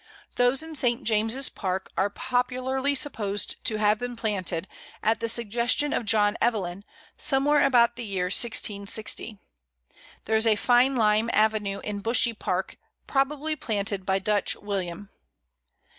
[0.35, 1.03] Those in St.
[1.03, 4.67] James's Park are popularly supposed to have been planted,
[5.03, 6.83] at the suggestion of John Evelyn,
[7.19, 9.37] somewhere about the year 1660.
[10.25, 15.11] There is a fine Lime avenue in Bushey Park, probably planted by Dutch William.